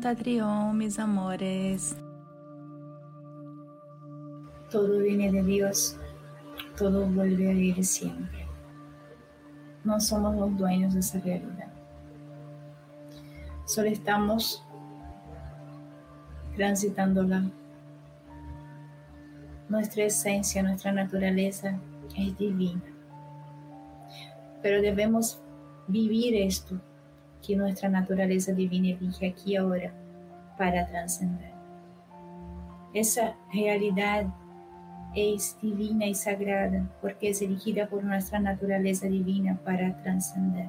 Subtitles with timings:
[0.00, 1.96] Tatrión, mis amores.
[4.70, 5.96] Todo viene de Dios,
[6.78, 8.46] todo vuelve a ir siempre.
[9.84, 11.72] No somos los dueños de esa realidad.
[13.66, 14.64] Solo estamos
[16.54, 17.50] transitándola.
[19.68, 21.78] Nuestra esencia, nuestra naturaleza
[22.16, 22.82] es divina.
[24.62, 25.40] Pero debemos
[25.88, 26.80] vivir esto
[27.46, 29.92] que nuestra naturaleza divina elige aquí ahora
[30.58, 31.52] para trascender.
[32.92, 34.26] Esa realidad
[35.14, 40.68] es divina y sagrada porque es elegida por nuestra naturaleza divina para trascender.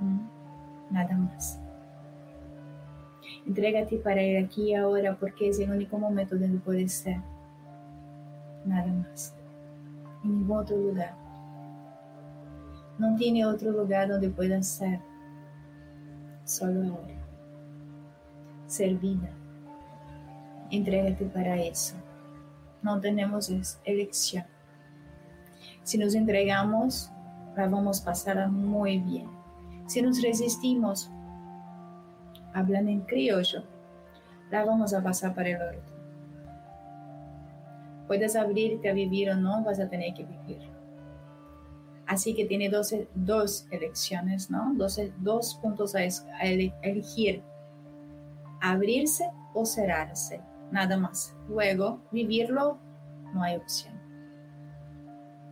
[0.00, 0.94] ¿Mm?
[0.94, 1.60] Nada más.
[3.46, 7.20] Entrégate para ir aquí ahora porque es el único momento donde puedes ser.
[8.64, 9.34] Nada más.
[10.24, 11.14] En ningún otro lugar.
[12.98, 15.00] No tiene otro lugar donde puedas ser
[16.44, 17.14] solo ahora.
[18.66, 19.30] Ser vida.
[20.70, 21.96] Entrégate para eso.
[22.82, 23.50] No tenemos
[23.84, 24.44] elección.
[25.82, 27.10] Si nos entregamos,
[27.56, 29.28] la vamos a pasar muy bien.
[29.86, 31.10] Si nos resistimos,
[32.54, 33.64] hablan en criollo,
[34.50, 35.92] la vamos a pasar para el orto.
[38.06, 40.60] Puedes abrirte a vivir o no, vas a tener que vivir.
[42.12, 44.74] Así que tiene dos, dos elecciones, ¿no?
[44.74, 46.02] Dos, dos puntos a,
[46.42, 47.42] elegir.
[48.60, 51.34] Abrirse o cerrarse, nada más.
[51.48, 52.76] Luego, vivirlo
[53.32, 53.94] no hay opción.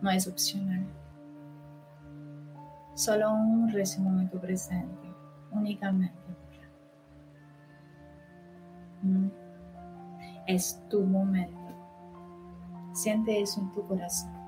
[0.03, 0.85] No es opcional.
[2.93, 5.07] Solo un ese momento presente,
[5.49, 6.13] únicamente.
[9.01, 9.29] Mm.
[10.45, 11.57] Es tu momento.
[12.93, 14.40] Siente eso en tu corazón.